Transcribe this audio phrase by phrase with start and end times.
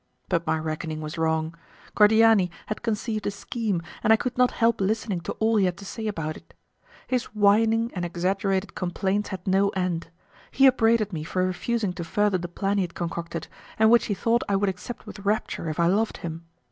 [0.29, 1.53] But my reckoning was wrong;
[1.95, 5.77] Cordiani had conceived a scheme, and I could not help listening to all he had
[5.77, 6.55] to say about it.
[7.05, 10.09] His whining and exaggerated complaints had no end.
[10.49, 14.15] He upbraided me for refusing to further the plan he had concocted, and which he
[14.15, 16.45] thought I would accept with rapture if I loved him.